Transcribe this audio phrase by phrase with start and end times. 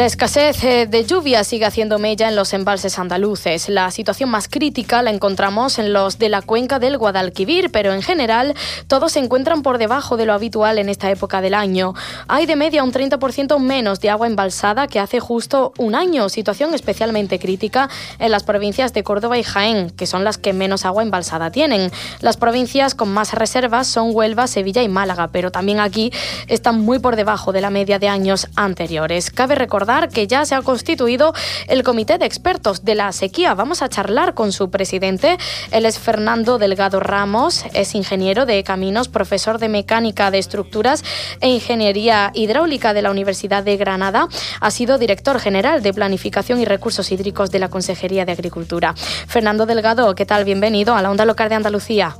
[0.00, 3.68] La escasez eh, de lluvia sigue haciendo mella en los embalses andaluces.
[3.68, 8.00] La situación más crítica la encontramos en los de la cuenca del Guadalquivir, pero en
[8.00, 8.54] general
[8.86, 11.92] todos se encuentran por debajo de lo habitual en esta época del año.
[12.28, 16.72] Hay de media un 30% menos de agua embalsada que hace justo un año, situación
[16.72, 21.02] especialmente crítica en las provincias de Córdoba y Jaén, que son las que menos agua
[21.02, 21.90] embalsada tienen.
[22.20, 26.10] Las provincias con más reservas son Huelva, Sevilla y Málaga, pero también aquí
[26.46, 29.30] están muy por debajo de la media de años anteriores.
[29.30, 31.34] Cabe recordar que ya se ha constituido
[31.66, 33.54] el Comité de Expertos de la Sequía.
[33.54, 35.36] Vamos a charlar con su presidente.
[35.72, 41.02] Él es Fernando Delgado Ramos, es ingeniero de caminos, profesor de mecánica de estructuras
[41.40, 44.28] e ingeniería hidráulica de la Universidad de Granada.
[44.60, 48.94] Ha sido director general de Planificación y Recursos Hídricos de la Consejería de Agricultura.
[48.94, 50.44] Fernando Delgado, ¿qué tal?
[50.44, 52.14] Bienvenido a la Onda Local de Andalucía.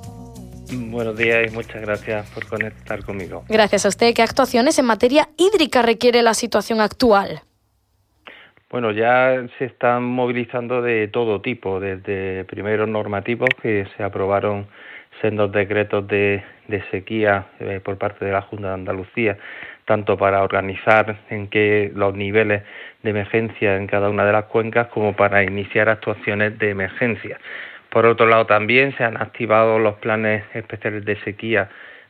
[0.73, 3.45] Buenos días y muchas gracias por conectar conmigo.
[3.49, 4.15] Gracias a usted.
[4.15, 7.43] ¿Qué actuaciones en materia hídrica requiere la situación actual?
[8.71, 14.69] Bueno, ya se están movilizando de todo tipo, desde primeros normativos que se aprobaron
[15.21, 16.45] sendos decretos de,
[16.93, 19.37] sequía eh, por parte de la Junta de Andalucía,
[19.87, 22.63] tanto para organizar en qué los niveles
[23.03, 27.41] de emergencia en cada una de las cuencas como para iniciar actuaciones de emergencia.
[27.91, 31.69] Por otro lado, también se han activado los planes especiales de sequía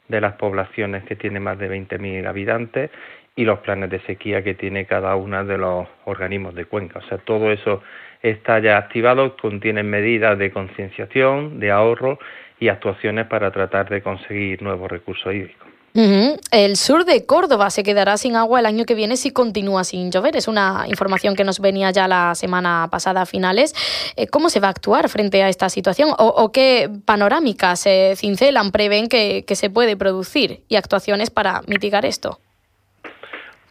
[0.08, 2.90] de las poblaciones que tienen más de 20.000 habitantes
[3.36, 6.98] y los planes de sequía que tiene cada uno de los organismos de cuenca.
[6.98, 7.82] O sea, todo eso
[8.22, 12.18] está ya activado, contiene medidas de concienciación, de ahorro
[12.58, 15.68] y actuaciones para tratar de conseguir nuevos recursos hídricos.
[15.92, 20.12] El sur de Córdoba se quedará sin agua el año que viene si continúa sin
[20.12, 20.36] llover.
[20.36, 23.74] Es una información que nos venía ya la semana pasada a finales.
[24.14, 26.10] Eh, ¿Cómo se va a actuar frente a esta situación?
[26.16, 32.38] ¿O, qué panorámicas se cincelan, prevén que se puede producir y actuaciones para mitigar esto?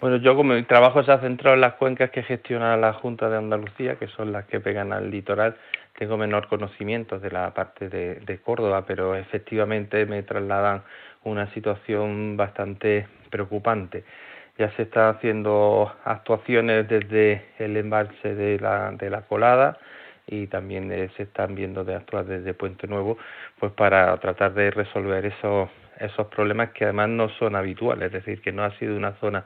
[0.01, 3.29] Bueno, yo como mi trabajo se ha centrado en las cuencas que gestiona la Junta
[3.29, 5.57] de Andalucía, que son las que pegan al litoral,
[5.97, 10.83] tengo menor conocimiento de la parte de, Córdoba, pero efectivamente me trasladan
[11.25, 14.05] una situación bastante preocupante.
[14.57, 19.79] Ya se están haciendo actuaciones desde el embalse de la, colada
[20.27, 23.17] y también eh, se están viendo de actuar desde Puente Nuevo,
[23.59, 28.53] pues para tratar de resolver esos problemas que además no son habituales, es decir, que
[28.53, 29.45] no ha sido una zona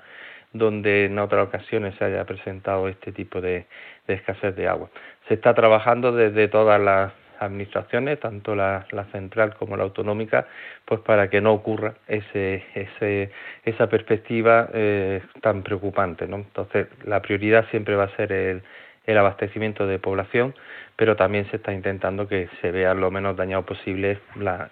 [0.53, 3.65] donde en otras ocasiones se haya presentado este tipo de,
[4.07, 4.89] escasez de agua.
[5.27, 10.47] Se está trabajando desde todas las administraciones, tanto la, central como la autonómica,
[10.85, 13.31] pues para que no ocurra ese, ese,
[13.65, 16.27] esa perspectiva eh, tan preocupante.
[16.27, 16.37] ¿no?
[16.37, 18.63] Entonces, la prioridad siempre va a ser el,
[19.05, 20.55] el abastecimiento de población,
[20.95, 24.19] pero también se está intentando que se vea lo menos dañado posible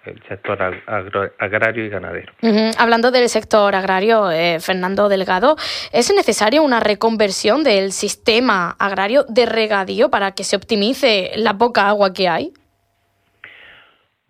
[0.04, 0.62] el sector
[1.38, 2.32] agrario y ganadero.
[2.78, 5.56] Hablando del sector agrario, eh, Fernando Delgado,
[5.92, 11.88] ¿es necesaria una reconversión del sistema agrario de regadío para que se optimice la poca
[11.88, 12.52] agua que hay?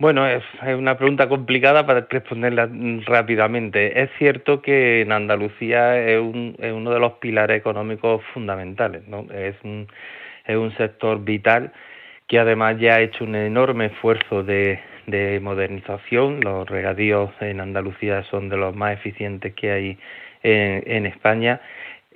[0.02, 0.42] Bueno, es,
[0.76, 2.68] una pregunta complicada para responderla
[3.06, 4.02] rápidamente.
[4.02, 9.28] Es cierto que en Andalucía es, uno de los pilares económicos fundamentales, ¿no?
[9.32, 9.86] Es un,
[10.44, 11.72] es un sector vital
[12.26, 16.40] que además ya ha hecho un enorme esfuerzo de, de modernización.
[16.40, 19.98] Los regadíos en Andalucía son de los más eficientes que hay
[20.42, 21.60] en, en España.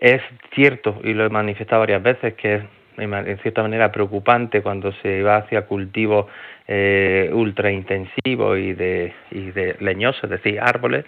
[0.00, 0.22] Es
[0.56, 2.62] cierto, y lo he manifestado varias veces, que es
[2.98, 6.26] en cierta manera preocupante cuando se va hacia cultivos
[6.68, 11.04] eh, ultra intensivos y de, y de leñosos, es decir, árboles,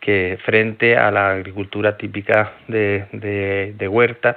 [0.00, 3.06] que frente a la agricultura típica de,
[3.76, 4.36] de, huerta,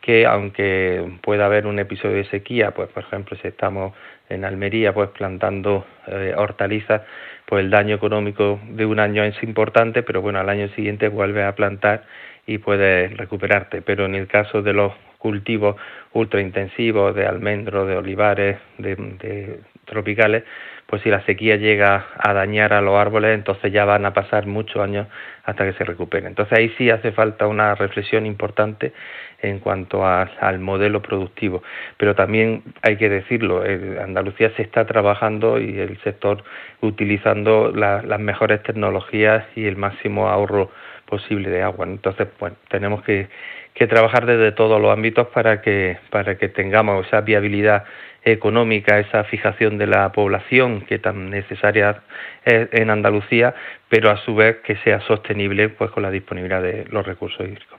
[0.00, 3.94] que aunque pueda haber un episodio de sequía, pues por ejemplo si estamos
[4.28, 7.02] en Almería pues plantando eh, hortalizas,
[7.46, 11.44] pues el daño económico de un año es importante, pero bueno, al año siguiente vuelves
[11.44, 12.04] a plantar
[12.46, 13.82] y puedes recuperarte.
[13.82, 15.76] Pero en el caso de los cultivos
[16.12, 20.44] ultraintensivos de almendros, de olivares, de, tropicales,
[20.86, 24.46] pues si la sequía llega a dañar a los árboles, entonces ya van a pasar
[24.46, 25.06] muchos años
[25.44, 26.28] hasta que se recuperen.
[26.28, 28.92] Entonces ahí sí hace falta una reflexión importante
[29.40, 31.62] en cuanto al modelo productivo.
[31.96, 33.62] Pero también hay que decirlo,
[34.00, 36.44] Andalucía se está trabajando y el sector
[36.80, 40.70] utilizando las mejores tecnologías y el máximo ahorro
[41.06, 41.86] posible de agua.
[41.86, 43.28] Entonces, bueno, tenemos que,
[43.74, 47.84] que trabajar desde todos los ámbitos para que, para que tengamos esa viabilidad
[48.24, 52.02] económica, esa fijación de la población que tan necesaria
[52.44, 53.54] es en Andalucía,
[53.88, 57.78] pero a su vez que sea sostenible pues con la disponibilidad de los recursos hídricos.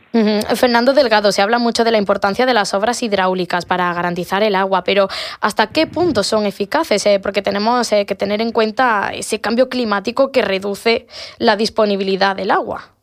[0.56, 4.56] Fernando Delgado, se habla mucho de la importancia de las obras hidráulicas para garantizar el
[4.56, 5.08] agua, pero
[5.42, 7.06] ¿hasta qué punto son eficaces?
[7.06, 11.08] Eh, porque tenemos eh, que tener en cuenta ese cambio climático que reduce
[11.40, 12.94] la disponibilidad del agua.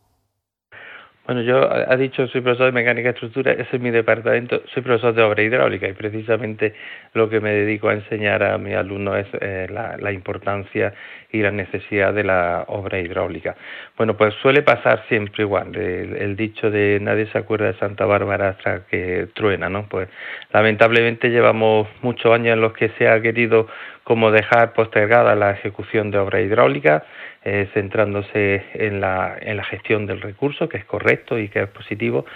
[1.31, 4.83] Bueno, yo ha dicho soy profesor de mecánica y estructura, ese es mi departamento, soy
[4.83, 6.75] profesor de obra hidráulica y precisamente
[7.15, 10.93] lo que me dedico a enseñar a mis alumnos es eh, la, importancia
[11.31, 13.55] y la necesidad de la obra hidráulica.
[13.97, 18.49] Bueno, pues suele pasar siempre igual, el, dicho de nadie se acuerda de Santa Bárbara
[18.49, 19.87] hasta que truena, ¿no?
[19.89, 20.09] Pues
[20.53, 23.69] lamentablemente llevamos muchos años en los que se ha querido
[24.11, 27.05] como dejar postergada la ejecución de obra hidráulica,
[27.45, 29.39] eh, centrándose en la,
[29.71, 32.27] gestión del recurso, que es correcto y que es positivo,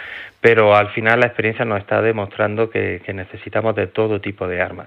[0.41, 4.87] pero al final la experiencia nos está demostrando que, necesitamos de todo tipo de armas.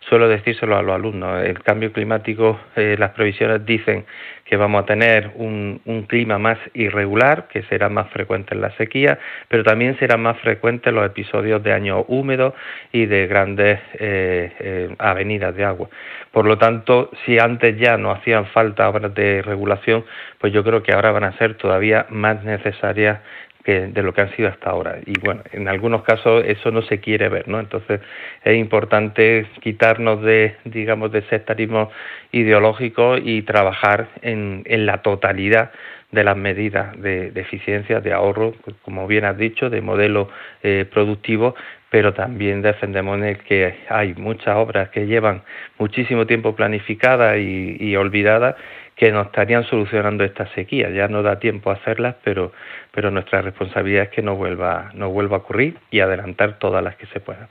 [0.00, 4.04] Suelo decírselo a los alumnos, el cambio climático, eh, las previsiones dicen
[4.44, 9.18] que vamos a tener un, clima más irregular, que será más frecuente en la sequía,
[9.48, 12.52] pero también serán más frecuentes los episodios de años húmedos
[12.92, 15.88] y de grandes eh, avenidas de agua.
[16.32, 20.04] Por lo tanto, si antes ya no hacían falta obras de regulación,
[20.38, 23.20] pues yo creo que ahora van a ser todavía más necesarias
[23.64, 24.98] que de lo que han sido hasta ahora.
[25.06, 27.58] Y bueno, en algunos casos eso no se quiere ver, ¿no?
[27.58, 28.00] Entonces
[28.44, 31.90] es importante quitarnos de, digamos, de sectarismo
[32.30, 35.70] ideológico y trabajar en, en la totalidad
[36.14, 40.28] de las medidas de, eficiencia, de ahorro, como bien has dicho, de modelo
[40.62, 41.54] eh, productivo,
[41.94, 45.44] pero también defendemos que hay muchas obras que llevan
[45.78, 48.56] muchísimo tiempo planificadas y, olvidadas
[48.96, 50.90] que nos estarían solucionando esta sequía.
[50.90, 52.50] Ya no da tiempo a hacerlas, pero,
[52.90, 56.96] pero nuestra responsabilidad es que no vuelva, no vuelva a ocurrir y adelantar todas las
[56.96, 57.46] que se puedan.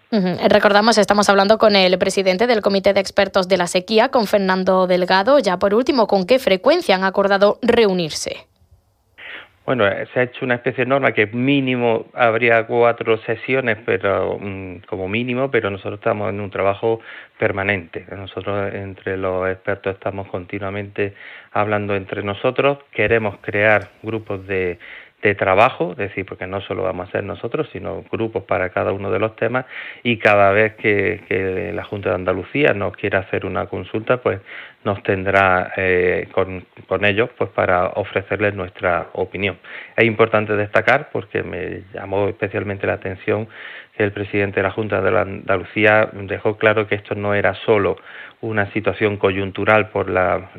[0.49, 4.87] Recordamos, estamos hablando con el presidente del Comité de Expertos de la Sequía, con Fernando
[4.87, 5.39] Delgado.
[5.39, 8.45] Ya por último, ¿con qué frecuencia han acordado reunirse?
[9.65, 14.79] Bueno, se ha hecho una especie de norma que mínimo habría cuatro sesiones, pero mm,
[14.89, 16.99] como mínimo, pero nosotros estamos en un trabajo
[17.37, 18.05] permanente.
[18.11, 21.13] Nosotros entre los expertos estamos continuamente
[21.53, 22.79] hablando entre nosotros.
[22.91, 24.79] Queremos crear grupos de
[25.23, 28.91] de trabajo, es decir, porque no solo vamos a ser nosotros, sino grupos para cada
[28.91, 29.65] uno de los temas
[30.03, 34.41] y cada vez que, la Junta de Andalucía nos quiera hacer una consulta, pues
[34.83, 36.65] nos tendrá eh, con,
[37.05, 39.57] ellos pues para ofrecerles nuestra opinión.
[39.95, 43.47] Es importante destacar, porque me llamó especialmente la atención
[43.97, 47.97] que el presidente de la Junta de Andalucía dejó claro que esto no era solo
[48.41, 50.49] una situación coyuntural por la,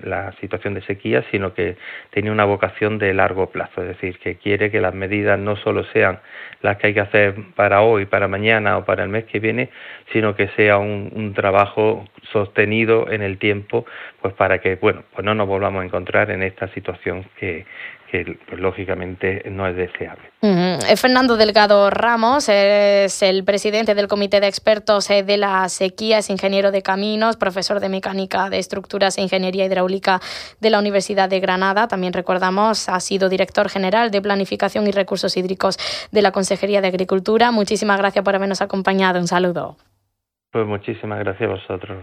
[0.40, 1.76] situación de sequía, sino que
[2.10, 5.84] tenía una vocación de largo plazo, es decir, que quiere que las medidas no solo
[5.92, 6.18] sean
[6.62, 9.68] las que hay que hacer para hoy, para mañana o para el mes que viene,
[10.12, 13.84] sino que sea un trabajo sostenido en el tiempo,
[14.24, 17.66] pues para que, bueno, pues no nos volvamos a encontrar en esta situación que,
[18.10, 20.22] que pues, lógicamente no es deseable.
[20.96, 26.30] Fernando Delgado Ramos es el presidente del Comité de Expertos eh, de la Sequía, es
[26.30, 30.20] ingeniero de caminos, profesor de Mecánica de Estructuras e Ingeniería Hidráulica
[30.58, 31.86] de la Universidad de Granada.
[31.86, 35.76] También recordamos, ha sido director general de Planificación y Recursos Hídricos
[36.12, 37.50] de la Consejería de Agricultura.
[37.50, 39.20] Muchísimas gracias por habernos acompañado.
[39.20, 39.76] Un saludo.
[40.50, 41.98] Pues muchísimas gracias a vosotros.